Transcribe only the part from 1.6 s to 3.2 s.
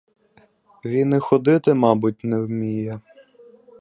мабуть, не вміє.